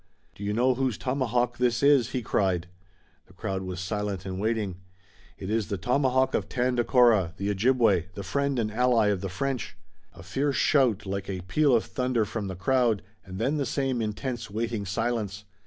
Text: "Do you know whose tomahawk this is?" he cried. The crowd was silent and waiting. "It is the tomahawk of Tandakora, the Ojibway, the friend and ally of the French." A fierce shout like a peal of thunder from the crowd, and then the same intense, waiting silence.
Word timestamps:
"Do 0.33 0.43
you 0.43 0.51
know 0.51 0.73
whose 0.73 0.97
tomahawk 0.97 1.59
this 1.59 1.83
is?" 1.83 2.09
he 2.09 2.23
cried. 2.23 2.65
The 3.27 3.33
crowd 3.35 3.61
was 3.61 3.79
silent 3.79 4.25
and 4.25 4.39
waiting. 4.41 4.77
"It 5.37 5.51
is 5.51 5.67
the 5.67 5.77
tomahawk 5.77 6.33
of 6.33 6.49
Tandakora, 6.49 7.33
the 7.37 7.51
Ojibway, 7.51 8.05
the 8.15 8.23
friend 8.23 8.57
and 8.57 8.71
ally 8.71 9.09
of 9.09 9.21
the 9.21 9.29
French." 9.29 9.77
A 10.15 10.23
fierce 10.23 10.55
shout 10.55 11.05
like 11.05 11.29
a 11.29 11.41
peal 11.41 11.75
of 11.75 11.85
thunder 11.85 12.25
from 12.25 12.47
the 12.47 12.55
crowd, 12.55 13.03
and 13.23 13.37
then 13.37 13.57
the 13.57 13.65
same 13.67 14.01
intense, 14.01 14.49
waiting 14.49 14.87
silence. 14.87 15.45